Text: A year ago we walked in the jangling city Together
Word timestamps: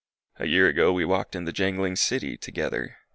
A 0.43 0.47
year 0.47 0.67
ago 0.67 0.91
we 0.91 1.05
walked 1.05 1.35
in 1.35 1.45
the 1.45 1.51
jangling 1.51 1.95
city 1.95 2.35
Together 2.35 2.97